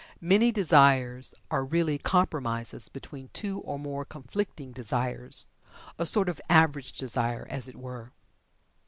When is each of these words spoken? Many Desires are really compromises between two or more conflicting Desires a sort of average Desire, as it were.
Many 0.19 0.51
Desires 0.51 1.35
are 1.51 1.63
really 1.63 1.99
compromises 1.99 2.89
between 2.89 3.29
two 3.33 3.59
or 3.59 3.77
more 3.77 4.03
conflicting 4.03 4.71
Desires 4.71 5.45
a 5.99 6.07
sort 6.07 6.27
of 6.27 6.41
average 6.49 6.93
Desire, 6.93 7.45
as 7.51 7.67
it 7.69 7.75
were. 7.75 8.11